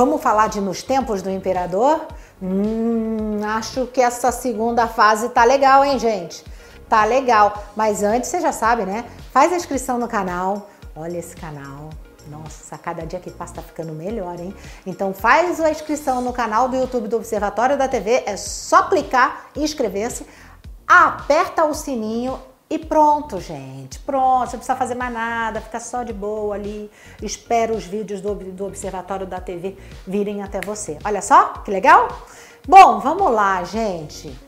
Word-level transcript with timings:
Vamos 0.00 0.22
falar 0.22 0.48
de 0.48 0.62
Nos 0.62 0.82
Tempos 0.82 1.20
do 1.20 1.28
Imperador? 1.28 2.06
Hum, 2.40 3.38
acho 3.44 3.86
que 3.88 4.00
essa 4.00 4.32
segunda 4.32 4.88
fase 4.88 5.28
tá 5.28 5.44
legal, 5.44 5.84
hein, 5.84 5.98
gente? 5.98 6.42
Tá 6.88 7.04
legal. 7.04 7.62
Mas 7.76 8.02
antes, 8.02 8.30
você 8.30 8.40
já 8.40 8.50
sabe, 8.50 8.86
né? 8.86 9.04
Faz 9.30 9.52
a 9.52 9.56
inscrição 9.56 9.98
no 9.98 10.08
canal. 10.08 10.70
Olha 10.96 11.18
esse 11.18 11.36
canal. 11.36 11.90
Nossa, 12.30 12.78
cada 12.78 13.04
dia 13.04 13.20
que 13.20 13.30
passa 13.30 13.56
tá 13.56 13.60
ficando 13.60 13.92
melhor, 13.92 14.40
hein? 14.40 14.54
Então 14.86 15.12
faz 15.12 15.60
a 15.60 15.70
inscrição 15.70 16.22
no 16.22 16.32
canal 16.32 16.66
do 16.66 16.76
YouTube 16.76 17.06
do 17.06 17.16
Observatório 17.16 17.76
da 17.76 17.86
TV. 17.86 18.22
É 18.24 18.38
só 18.38 18.84
clicar 18.84 19.50
e 19.54 19.62
inscrever-se. 19.62 20.24
Aperta 20.88 21.66
o 21.66 21.74
sininho 21.74 22.40
e 22.70 22.78
pronto, 22.78 23.40
gente. 23.40 23.98
Pronto, 23.98 24.48
você 24.48 24.56
não 24.56 24.60
precisa 24.60 24.76
fazer 24.76 24.94
mais 24.94 25.12
nada, 25.12 25.60
fica 25.60 25.80
só 25.80 26.04
de 26.04 26.12
boa 26.12 26.54
ali. 26.54 26.88
Espera 27.20 27.72
os 27.72 27.84
vídeos 27.84 28.20
do, 28.20 28.32
do 28.32 28.64
Observatório 28.64 29.26
da 29.26 29.40
TV 29.40 29.76
virem 30.06 30.40
até 30.40 30.60
você. 30.60 30.96
Olha 31.04 31.20
só 31.20 31.48
que 31.64 31.70
legal? 31.72 32.08
Bom, 32.68 33.00
vamos 33.00 33.32
lá, 33.32 33.64
gente. 33.64 34.38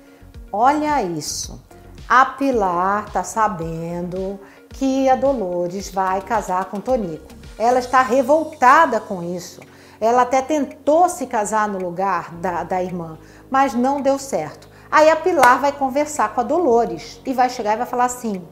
Olha 0.53 1.03
isso. 1.03 1.61
A 2.09 2.25
Pilar 2.25 3.11
tá 3.11 3.25
sabendo 3.25 4.39
que 4.69 5.09
a 5.09 5.17
Dolores 5.17 5.91
vai 5.91 6.21
casar 6.21 6.67
com 6.67 6.81
Tonico. 6.81 7.27
Ela 7.59 7.81
está 7.81 8.03
revoltada 8.03 9.01
com 9.01 9.35
isso. 9.35 9.61
Ela 10.01 10.23
até 10.23 10.41
tentou 10.41 11.09
se 11.09 11.27
casar 11.27 11.69
no 11.69 11.79
lugar 11.79 12.33
da, 12.35 12.63
da 12.63 12.81
irmã, 12.81 13.19
mas 13.51 13.75
não 13.75 14.01
deu 14.01 14.17
certo. 14.17 14.69
Aí 14.93 15.09
a 15.09 15.17
Pilar 15.17 15.59
vai 15.59 15.73
conversar 15.73 16.35
com 16.35 16.43
a 16.43 16.45
Dolores 16.45 17.19
e 17.25 17.33
vai 17.33 17.49
chegar 17.49 17.73
e 17.73 17.79
vai 17.79 17.87
falar 17.87 18.05
assim: 18.05 18.47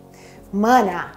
Mana, 0.51 1.13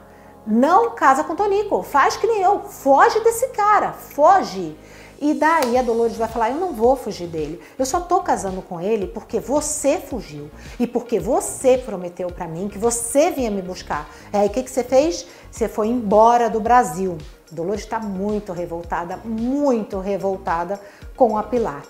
não 0.45 0.89
casa 0.95 1.23
com 1.23 1.31
o 1.31 1.36
Tonico, 1.38 1.81
faz 1.81 2.17
que 2.17 2.28
nem 2.28 2.42
eu, 2.42 2.59
foge 2.64 3.22
desse 3.22 3.48
cara, 3.48 3.94
foge. 3.94 4.78
E 5.22 5.33
daí 5.33 5.78
a 5.78 5.81
Dolores 5.81 6.17
vai 6.17 6.28
falar: 6.28 6.50
Eu 6.50 6.58
não 6.58 6.73
vou 6.73 6.98
fugir 6.98 7.28
dele, 7.28 7.61
eu 7.80 7.86
só 7.86 8.02
tô 8.02 8.20
casando 8.20 8.61
com 8.61 8.81
ele 8.81 9.08
porque 9.08 9.39
você 9.39 9.98
fugiu 9.98 10.52
e 10.78 10.86
porque 10.86 11.22
você 11.22 11.78
prometeu 11.78 12.28
para 12.28 12.45
mim 12.45 12.67
que 12.67 12.78
você 12.78 13.31
vinha 13.31 13.50
me 13.50 13.61
buscar. 13.61 14.09
É 14.33 14.39
aí 14.39 14.48
o 14.48 14.50
que, 14.50 14.61
que 14.61 14.70
você 14.70 14.83
fez? 14.83 15.26
Você 15.50 15.70
foi 15.70 15.88
embora 15.88 16.50
do 16.50 16.59
Brasil. 16.59 17.17
Dolores 17.50 17.83
está 17.83 17.98
muito 17.98 18.52
revoltada, 18.52 19.16
muito 19.23 20.00
revoltada 20.00 20.81
com 21.16 21.38
a 21.38 21.44
Pilar. 21.44 21.83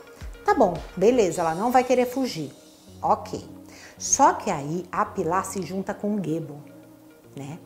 Tá 0.45 0.53
bom, 0.53 0.75
beleza, 0.95 1.41
ela 1.41 1.55
não 1.55 1.71
vai 1.71 1.83
querer 1.83 2.05
fugir. 2.05 2.62
Ok. 3.03 3.45
Só 3.97 4.33
que 4.33 4.49
aí 4.49 4.85
a 4.91 5.05
Pilar 5.05 5.45
se 5.45 5.61
junta 5.61 5.93
com 5.93 6.15
o 6.15 6.23
Gebo, 6.23 6.57
né? 7.35 7.59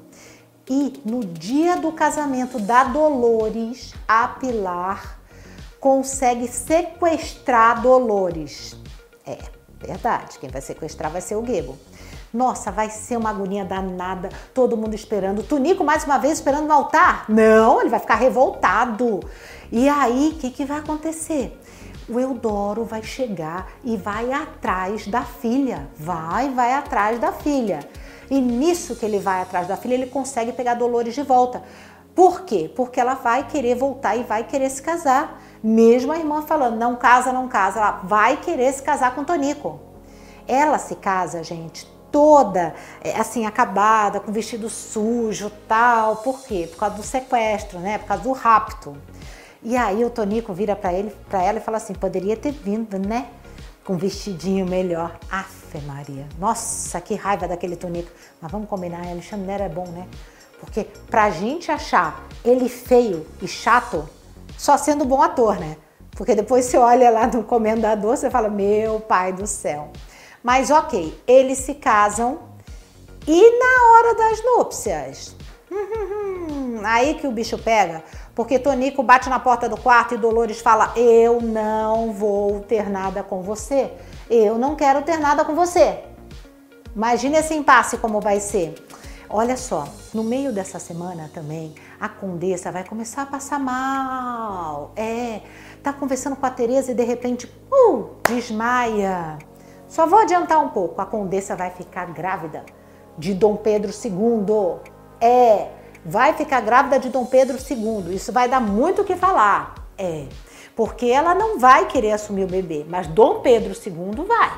E 0.70 1.02
no 1.06 1.24
dia 1.24 1.78
do 1.78 1.92
casamento 1.94 2.60
da 2.60 2.84
Dolores, 2.84 3.94
a 4.08 4.28
Pilar 4.28 5.20
consegue 5.80 6.48
sequestrar 6.48 7.82
Dolores. 7.82 8.76
É, 9.26 9.38
verdade. 9.80 10.38
Quem 10.40 10.50
vai 10.50 10.62
sequestrar 10.62 11.12
vai 11.12 11.22
ser 11.22 11.36
o 11.36 11.46
Gebo. 11.46 11.78
Nossa, 12.34 12.72
vai 12.72 12.90
ser 12.90 13.18
uma 13.18 13.30
agonia 13.30 13.64
danada, 13.64 14.30
todo 14.54 14.76
mundo 14.76 14.94
esperando. 14.94 15.42
Tunico 15.44 15.84
mais 15.84 16.04
uma 16.04 16.18
vez 16.18 16.34
esperando 16.34 16.68
no 16.68 16.74
altar? 16.74 17.26
Não, 17.30 17.80
ele 17.80 17.90
vai 17.90 18.00
ficar 18.00 18.16
revoltado. 18.16 19.22
E 19.72 19.88
aí, 19.88 20.34
o 20.34 20.40
que, 20.40 20.52
que 20.52 20.66
vai 20.66 20.80
acontecer? 20.80 21.58
O 22.10 22.20
Eudoro 22.20 22.84
vai 22.84 23.04
chegar 23.04 23.68
e 23.84 23.98
vai 23.98 24.32
atrás 24.32 25.08
da 25.08 25.24
filha. 25.24 25.88
Vai, 25.98 26.50
vai 26.50 26.74
atrás 26.74 27.20
da 27.20 27.32
filha. 27.32 27.80
E 28.30 28.40
nisso 28.40 28.96
que 28.96 29.06
ele 29.06 29.20
vai 29.20 29.42
atrás 29.42 29.68
da 29.68 29.78
filha, 29.78 29.94
ele 29.94 30.08
consegue 30.08 30.52
pegar 30.52 30.74
Dolores 30.74 31.14
de 31.14 31.24
volta. 31.24 31.64
Por 32.16 32.42
quê? 32.42 32.72
Porque 32.76 33.00
ela 33.00 33.14
vai 33.14 33.48
querer 33.48 33.76
voltar 33.76 34.16
e 34.16 34.24
vai 34.24 34.44
querer 34.44 34.70
se 34.70 34.82
casar. 34.82 35.42
Mesmo 35.64 36.12
a 36.12 36.18
irmã 36.18 36.42
falando, 36.42 36.78
não 36.78 36.96
casa, 36.96 37.32
não 37.32 37.48
casa, 37.48 37.80
ela 37.80 38.02
vai 38.04 38.38
querer 38.38 38.74
se 38.74 38.82
casar 38.82 39.14
com 39.14 39.24
Tonico. 39.24 39.80
Ela 40.48 40.80
se 40.80 40.96
casa, 40.96 41.44
gente, 41.44 41.86
toda 42.12 42.74
é, 43.02 43.20
assim 43.20 43.46
acabada, 43.46 44.20
com 44.20 44.32
vestido 44.32 44.70
sujo, 44.70 45.52
tal. 45.68 46.18
Por 46.18 46.42
quê? 46.42 46.68
Por 46.72 46.78
causa 46.78 46.96
do 46.96 47.04
sequestro, 47.04 47.80
né? 47.80 47.98
Por 47.98 48.08
causa 48.08 48.24
do 48.24 48.32
rapto. 48.32 48.98
E 49.64 49.76
aí 49.76 50.04
o 50.06 50.10
Tonico 50.10 50.54
vira 50.54 50.76
para 50.76 50.94
ele, 50.94 51.12
para 51.30 51.44
ela 51.44 51.58
e 51.58 51.62
fala 51.62 51.78
assim: 51.78 51.94
"Poderia 51.94 52.38
ter 52.38 52.52
vindo, 52.52 52.98
né? 52.98 53.28
Com 53.84 53.94
um 53.94 53.98
vestidinho 53.98 54.66
melhor". 54.66 55.18
Afe 55.30 55.80
Maria. 55.82 56.28
Nossa, 56.40 57.02
que 57.02 57.16
raiva 57.16 57.48
daquele 57.48 57.76
Tonico. 57.76 58.10
Mas 58.42 58.52
vamos 58.52 58.70
combinar, 58.70 59.08
Alexandre 59.08 59.64
é 59.64 59.70
bom, 59.70 59.88
né? 59.88 60.08
Porque 60.60 60.86
pra 61.10 61.30
gente 61.30 61.72
achar 61.72 62.26
ele 62.44 62.68
feio 62.70 63.26
e 63.42 63.48
chato, 63.48 64.08
só 64.58 64.78
sendo 64.78 65.06
bom 65.06 65.22
ator, 65.22 65.60
né? 65.60 65.78
Porque 66.12 66.34
depois 66.34 66.66
você 66.66 66.78
olha 66.78 67.12
lá 67.12 67.28
no 67.28 67.44
comendador, 67.44 68.18
você 68.18 68.30
fala: 68.30 68.50
"Meu 68.50 69.00
pai 69.00 69.34
do 69.34 69.46
céu". 69.46 69.92
Mas 70.44 70.72
OK, 70.72 71.20
eles 71.28 71.60
se 71.60 71.74
casam 71.76 72.40
e 73.28 73.60
na 73.60 73.92
hora 73.92 74.16
das 74.16 74.46
núpcias, 74.46 75.36
hum, 75.70 76.67
aí 76.86 77.16
que 77.16 77.28
o 77.28 77.32
bicho 77.32 77.58
pega, 77.58 78.04
porque 78.36 78.60
Tonico 78.60 79.02
bate 79.04 79.30
na 79.30 79.40
porta 79.40 79.68
do 79.68 79.78
quarto 79.78 80.16
e 80.16 80.18
Dolores 80.18 80.62
fala: 80.62 80.94
Eu 80.96 81.42
não 81.42 82.12
vou 82.12 82.62
ter 82.62 82.90
nada 82.90 83.24
com 83.24 83.42
você. 83.42 83.92
Eu 84.30 84.58
não 84.58 84.76
quero 84.76 85.02
ter 85.02 85.18
nada 85.18 85.46
com 85.46 85.56
você. 85.56 86.04
Imagine 86.96 87.38
esse 87.38 87.54
impasse 87.54 87.98
como 87.98 88.20
vai 88.20 88.40
ser. 88.40 88.76
Olha 89.30 89.58
só, 89.58 89.88
no 90.14 90.24
meio 90.24 90.54
dessa 90.54 90.80
semana 90.80 91.30
também, 91.34 91.76
a 92.00 92.08
Condessa 92.08 92.72
vai 92.72 92.86
começar 92.86 93.24
a 93.24 93.26
passar 93.26 93.60
mal. 93.60 94.94
É, 94.96 95.42
tá 95.84 95.92
conversando 95.92 96.36
com 96.38 96.46
a 96.46 96.50
Tereza 96.50 96.92
e 96.92 96.96
de 96.96 97.04
repente, 97.04 97.52
uh, 97.72 98.10
desmaia. 98.28 99.38
Só 99.88 100.08
vou 100.08 100.20
adiantar 100.20 100.60
um 100.64 100.70
pouco, 100.70 101.02
a 101.02 101.06
Condessa 101.06 101.56
vai 101.56 101.72
ficar 101.72 102.06
grávida 102.14 102.64
de 103.18 103.34
Dom 103.34 103.58
Pedro 103.58 103.92
II. 103.92 104.80
É, 105.20 105.72
vai 106.06 106.34
ficar 106.34 106.62
grávida 106.62 107.00
de 107.00 107.10
Dom 107.10 107.26
Pedro 107.26 107.58
II. 107.58 108.16
Isso 108.16 108.32
vai 108.32 108.48
dar 108.48 108.60
muito 108.60 109.02
o 109.02 109.06
que 109.06 109.16
falar. 109.16 109.76
É, 109.98 110.26
porque 110.76 111.08
ela 111.08 111.34
não 111.34 111.58
vai 111.58 111.88
querer 111.88 112.12
assumir 112.12 112.44
o 112.44 112.48
bebê, 112.48 112.86
mas 112.88 113.08
Dom 113.08 113.40
Pedro 113.40 113.74
II 113.74 114.26
vai. 114.26 114.52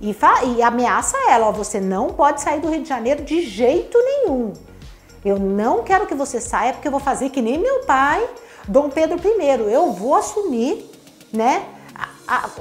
E, 0.00 0.14
e 0.56 0.62
ameaça 0.62 1.16
ela: 1.28 1.46
ó, 1.46 1.52
você 1.52 1.80
não 1.80 2.08
pode 2.08 2.40
sair 2.40 2.60
do 2.60 2.68
Rio 2.68 2.82
de 2.82 2.88
Janeiro 2.88 3.22
de 3.22 3.42
jeito 3.42 3.96
nenhum. 3.98 4.52
Eu 5.24 5.38
não 5.38 5.82
quero 5.82 6.06
que 6.06 6.14
você 6.14 6.40
saia 6.40 6.72
porque 6.72 6.86
eu 6.86 6.92
vou 6.92 7.00
fazer 7.00 7.30
que 7.30 7.42
nem 7.42 7.58
meu 7.58 7.80
pai, 7.80 8.28
Dom 8.68 8.88
Pedro 8.88 9.18
I. 9.18 9.72
Eu 9.72 9.92
vou 9.92 10.14
assumir, 10.14 10.90
né? 11.32 11.64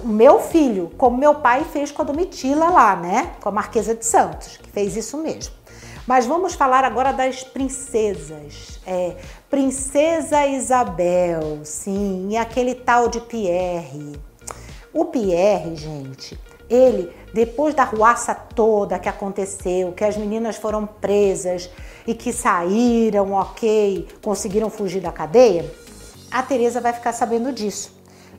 o 0.03 0.07
meu 0.07 0.39
filho, 0.39 0.91
como 0.97 1.17
meu 1.17 1.35
pai 1.35 1.63
fez 1.63 1.91
com 1.91 2.01
a 2.01 2.05
Domitila 2.05 2.69
lá, 2.69 2.95
né? 2.95 3.31
Com 3.41 3.49
a 3.49 3.51
Marquesa 3.51 3.95
de 3.95 4.05
Santos, 4.05 4.57
que 4.57 4.69
fez 4.69 4.95
isso 4.95 5.17
mesmo. 5.17 5.53
Mas 6.07 6.25
vamos 6.27 6.53
falar 6.53 6.83
agora 6.83 7.11
das 7.11 7.43
princesas. 7.43 8.79
É, 8.85 9.15
Princesa 9.49 10.45
Isabel, 10.45 11.61
sim, 11.63 12.27
e 12.29 12.37
aquele 12.37 12.75
tal 12.75 13.07
de 13.07 13.19
Pierre. 13.21 14.19
O 14.93 15.05
Pierre, 15.05 15.75
gente, 15.75 16.39
ele, 16.69 17.11
depois 17.33 17.73
da 17.73 17.83
ruaça 17.83 18.35
toda 18.35 18.99
que 18.99 19.09
aconteceu, 19.09 19.93
que 19.93 20.03
as 20.03 20.15
meninas 20.15 20.57
foram 20.57 20.85
presas 20.85 21.69
e 22.05 22.13
que 22.13 22.31
saíram, 22.31 23.33
ok, 23.33 24.07
conseguiram 24.21 24.69
fugir 24.69 25.01
da 25.01 25.11
cadeia, 25.11 25.69
a 26.31 26.43
Teresa 26.43 26.79
vai 26.79 26.93
ficar 26.93 27.13
sabendo 27.13 27.51
disso. 27.51 27.95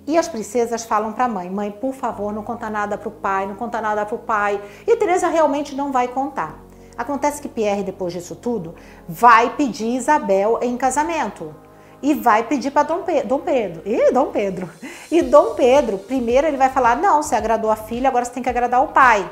E 0.07 0.17
as 0.17 0.29
princesas 0.29 0.85
falam 0.85 1.13
para 1.13 1.25
a 1.25 1.29
mãe: 1.29 1.51
"Mãe, 1.51 1.71
por 1.73 1.93
favor, 1.93 2.33
não 2.33 2.45
conta 2.45 2.71
nada 2.71 2.97
para 2.97 3.09
o 3.09 3.13
pai, 3.13 3.45
não 3.45 3.57
conta 3.57 3.81
nada 3.81 4.07
para 4.07 4.15
o 4.15 4.19
pai". 4.19 4.63
E 4.87 4.97
Teresa 4.97 5.27
realmente 5.29 5.75
não 5.75 5.91
vai 5.91 6.07
contar. 6.07 6.66
Acontece 6.97 7.43
que 7.43 7.49
Pierre, 7.49 7.83
depois 7.83 8.13
disso 8.13 8.35
tudo, 8.35 8.75
vai 9.09 9.51
pedir 9.57 9.97
Isabel 9.97 10.59
em 10.63 10.77
casamento. 10.77 11.55
E 12.03 12.15
vai 12.15 12.43
pedir 12.45 12.71
para 12.71 12.83
Dom, 12.83 13.03
Pe 13.03 13.23
Dom 13.23 13.41
Pedro. 13.41 13.83
E 13.85 14.13
Dom 14.13 14.27
Pedro. 14.27 14.69
E 15.11 15.23
Dom 15.23 15.55
Pedro, 15.55 15.99
primeiro 15.99 16.47
ele 16.47 16.57
vai 16.57 16.69
falar: 16.69 16.97
não, 16.97 17.23
você 17.23 17.35
agradou 17.35 17.71
a 17.71 17.77
filha, 17.77 18.09
agora 18.09 18.25
você 18.25 18.33
tem 18.33 18.43
que 18.43 18.49
agradar 18.49 18.83
o 18.83 18.89
pai. 18.89 19.29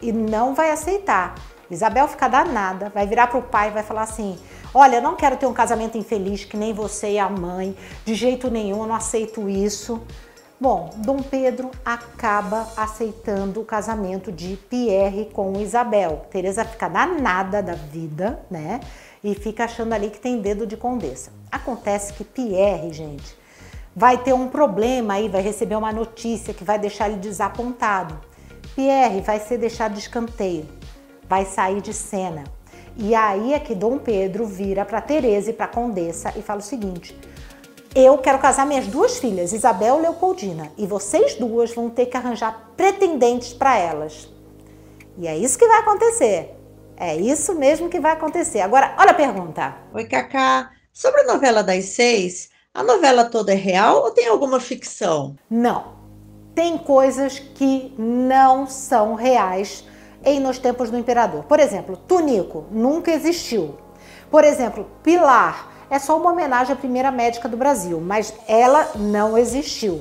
E 0.00 0.12
não 0.12 0.54
vai 0.54 0.70
aceitar. 0.70 1.34
Isabel 1.70 2.06
fica 2.06 2.28
danada, 2.28 2.90
vai 2.94 3.06
virar 3.06 3.28
para 3.28 3.38
o 3.38 3.42
pai 3.42 3.68
e 3.68 3.70
vai 3.72 3.82
falar 3.82 4.02
assim: 4.02 4.38
Olha, 4.74 4.96
eu 4.96 5.02
não 5.02 5.16
quero 5.16 5.36
ter 5.36 5.46
um 5.46 5.52
casamento 5.52 5.96
infeliz 5.96 6.44
que 6.44 6.56
nem 6.56 6.72
você 6.72 7.12
e 7.12 7.18
a 7.18 7.28
mãe, 7.28 7.76
de 8.04 8.14
jeito 8.14 8.50
nenhum, 8.50 8.80
eu 8.82 8.86
não 8.86 8.94
aceito 8.94 9.48
isso. 9.48 10.00
Bom, 10.62 10.90
Dom 10.98 11.16
Pedro 11.16 11.72
acaba 11.84 12.68
aceitando 12.76 13.60
o 13.60 13.64
casamento 13.64 14.30
de 14.30 14.56
Pierre 14.70 15.28
com 15.32 15.58
Isabel. 15.58 16.24
Teresa 16.30 16.64
fica 16.64 16.86
danada 16.86 17.60
da 17.60 17.74
vida, 17.74 18.40
né? 18.48 18.78
E 19.24 19.34
fica 19.34 19.64
achando 19.64 19.92
ali 19.92 20.08
que 20.08 20.20
tem 20.20 20.40
dedo 20.40 20.64
de 20.64 20.76
condessa. 20.76 21.32
Acontece 21.50 22.12
que 22.12 22.22
Pierre, 22.22 22.92
gente, 22.92 23.36
vai 23.92 24.16
ter 24.18 24.32
um 24.34 24.46
problema 24.46 25.14
aí, 25.14 25.28
vai 25.28 25.42
receber 25.42 25.74
uma 25.74 25.90
notícia 25.90 26.54
que 26.54 26.62
vai 26.62 26.78
deixar 26.78 27.08
ele 27.08 27.18
desapontado. 27.18 28.20
Pierre 28.76 29.20
vai 29.20 29.40
ser 29.40 29.58
deixado 29.58 29.94
de 29.94 29.98
escanteio, 29.98 30.68
vai 31.28 31.44
sair 31.44 31.80
de 31.80 31.92
cena. 31.92 32.44
E 32.96 33.16
aí 33.16 33.52
é 33.52 33.58
que 33.58 33.74
Dom 33.74 33.98
Pedro 33.98 34.46
vira 34.46 34.84
para 34.84 35.00
Teresa 35.00 35.50
e 35.50 35.52
para 35.52 35.66
Condessa 35.66 36.32
e 36.38 36.40
fala 36.40 36.60
o 36.60 36.62
seguinte: 36.62 37.18
eu 37.94 38.16
quero 38.18 38.38
casar 38.38 38.66
minhas 38.66 38.86
duas 38.86 39.18
filhas, 39.18 39.52
Isabel 39.52 39.98
e 39.98 40.02
Leopoldina, 40.02 40.72
e 40.78 40.86
vocês 40.86 41.34
duas 41.34 41.74
vão 41.74 41.90
ter 41.90 42.06
que 42.06 42.16
arranjar 42.16 42.70
pretendentes 42.76 43.52
para 43.52 43.76
elas. 43.76 44.28
E 45.18 45.26
é 45.26 45.36
isso 45.36 45.58
que 45.58 45.66
vai 45.66 45.80
acontecer. 45.80 46.56
É 46.96 47.16
isso 47.16 47.54
mesmo 47.54 47.88
que 47.88 48.00
vai 48.00 48.12
acontecer. 48.12 48.60
Agora, 48.60 48.94
olha 48.98 49.10
a 49.10 49.14
pergunta. 49.14 49.76
Oi, 49.92 50.04
Cacá. 50.04 50.70
Sobre 50.92 51.22
a 51.22 51.24
novela 51.24 51.62
das 51.62 51.86
seis, 51.86 52.50
a 52.72 52.82
novela 52.82 53.24
toda 53.24 53.52
é 53.52 53.56
real 53.56 54.02
ou 54.02 54.10
tem 54.10 54.26
alguma 54.26 54.60
ficção? 54.60 55.36
Não. 55.50 56.00
Tem 56.54 56.78
coisas 56.78 57.38
que 57.38 57.94
não 57.98 58.66
são 58.66 59.14
reais 59.14 59.84
em 60.24 60.38
Nos 60.38 60.58
Tempos 60.58 60.90
do 60.90 60.98
Imperador. 60.98 61.44
Por 61.44 61.58
exemplo, 61.58 61.96
Tunico 61.96 62.66
nunca 62.70 63.10
existiu. 63.10 63.76
Por 64.30 64.44
exemplo, 64.44 64.86
Pilar 65.02 65.71
é 65.90 65.98
só 65.98 66.16
uma 66.16 66.32
homenagem 66.32 66.72
à 66.72 66.76
primeira 66.76 67.10
médica 67.10 67.48
do 67.48 67.56
Brasil, 67.56 68.00
mas 68.00 68.34
ela 68.46 68.90
não 68.96 69.36
existiu. 69.36 70.00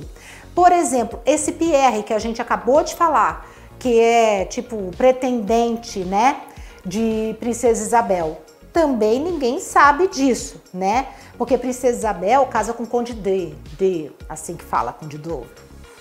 Por 0.54 0.72
exemplo, 0.72 1.20
esse 1.26 1.54
Pierre 1.54 2.04
que 2.04 2.14
a 2.14 2.20
gente 2.20 2.42
acabou 2.42 2.84
de 2.84 2.96
falar, 2.96 3.48
que 3.80 4.00
é 4.00 4.46
tipo 4.46 4.92
pretendente, 4.98 6.00
né, 6.00 6.42
de 6.86 7.36
Princesa 7.40 7.84
Isabel, 7.84 8.42
também 8.72 9.20
ninguém 9.20 9.60
sabe 9.60 10.08
disso, 10.08 10.62
né? 10.74 11.08
Porque 11.38 11.58
Princesa 11.58 11.98
Isabel 11.98 12.46
casa 12.46 12.74
com 12.74 12.86
Conde 12.86 13.14
D, 13.14 13.54
D, 13.78 14.12
assim 14.30 14.56
que 14.56 14.64
fala, 14.64 14.94
Conde 14.94 15.18
do, 15.18 15.46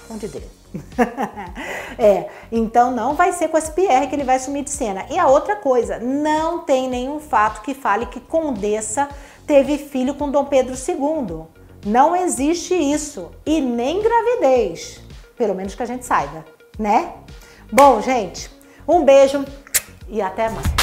Conde 0.07 0.29
D. 0.29 0.60
é, 1.99 2.29
então 2.51 2.91
não 2.91 3.15
vai 3.15 3.33
ser 3.33 3.49
com 3.49 3.59
esse 3.59 3.73
Pierre 3.73 4.07
que 4.07 4.15
ele 4.15 4.25
vai 4.25 4.39
sumir 4.39 4.65
de 4.65 4.71
cena. 4.71 5.07
E 5.11 5.19
a 5.19 5.27
outra 5.27 5.57
coisa, 5.57 5.99
não 5.99 6.61
tem 6.61 6.89
nenhum 6.89 7.19
fato 7.21 7.63
que 7.63 7.75
fale 7.75 8.07
que 8.07 8.21
Condessa 8.21 9.09
teve 9.47 9.79
filho 9.79 10.15
com 10.15 10.31
Dom 10.31 10.45
Pedro 10.45 10.75
II. 10.75 11.45
Não 11.85 12.15
existe 12.15 12.75
isso. 12.75 13.31
E 13.45 13.61
nem 13.61 14.03
gravidez. 14.03 15.01
Pelo 15.37 15.55
menos 15.55 15.75
que 15.75 15.83
a 15.83 15.87
gente 15.87 16.05
saiba, 16.05 16.45
né? 16.79 17.15
Bom, 17.73 18.01
gente, 18.01 18.51
um 18.87 19.05
beijo 19.05 19.45
e 20.09 20.21
até 20.21 20.51
mais. 20.51 20.80